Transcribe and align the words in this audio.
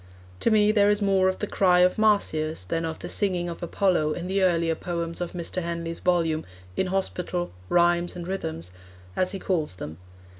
To 0.39 0.49
me 0.49 0.71
there 0.71 0.89
is 0.89 0.99
more 0.99 1.29
of 1.29 1.37
the 1.37 1.45
cry 1.45 1.81
of 1.81 1.99
Marsyas 1.99 2.63
than 2.63 2.85
of 2.85 2.97
the 2.97 3.07
singing 3.07 3.47
of 3.49 3.61
Apollo 3.61 4.13
in 4.13 4.25
the 4.25 4.41
earlier 4.41 4.73
poems 4.73 5.21
of 5.21 5.33
Mr. 5.33 5.61
Henley's 5.61 5.99
volume, 5.99 6.43
In 6.75 6.87
Hospital: 6.87 7.51
Rhymes 7.69 8.15
and 8.15 8.27
Rhythms, 8.27 8.71
as 9.15 9.29
he 9.31 9.37
calls 9.37 9.75
them. 9.75 9.99